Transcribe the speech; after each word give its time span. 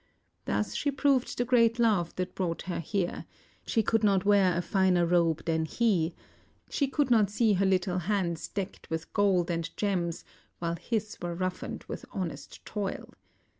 Thus 0.45 0.73
she 0.73 0.89
proved 0.89 1.37
the 1.37 1.45
great 1.45 1.77
love 1.77 2.15
that 2.15 2.33
brought 2.33 2.63
her 2.63 2.79
here; 2.79 3.25
she 3.67 3.83
could 3.83 4.03
not 4.03 4.25
wear 4.25 4.57
a 4.57 4.61
finer 4.63 5.05
robe 5.05 5.45
than 5.45 5.65
he; 5.65 6.15
she 6.71 6.87
could 6.87 7.11
not 7.11 7.29
see 7.29 7.53
her 7.53 7.67
little 7.67 7.99
hands 7.99 8.47
decked 8.47 8.89
with 8.89 9.13
gold 9.13 9.51
and 9.51 9.69
gems 9.77 10.25
while 10.57 10.75
his 10.75 11.19
were 11.21 11.35
roughened 11.35 11.83
with 11.87 12.03
hon 12.09 12.31
est 12.31 12.65
toil. 12.65 13.13